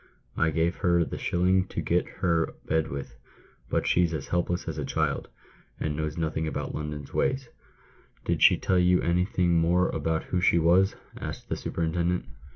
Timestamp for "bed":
2.65-2.87